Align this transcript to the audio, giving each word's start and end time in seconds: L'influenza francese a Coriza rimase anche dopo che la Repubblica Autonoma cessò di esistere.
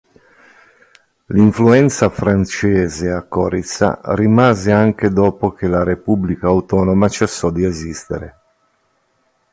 L'influenza 1.27 2.09
francese 2.09 3.11
a 3.11 3.21
Coriza 3.21 3.99
rimase 4.03 4.71
anche 4.71 5.11
dopo 5.11 5.51
che 5.51 5.67
la 5.67 5.83
Repubblica 5.83 6.47
Autonoma 6.47 7.07
cessò 7.07 7.51
di 7.51 7.63
esistere. 7.63 8.35